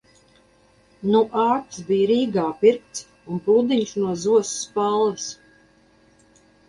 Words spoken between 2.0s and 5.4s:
Rīgā pirkts un pludiņš no zosu spalvas.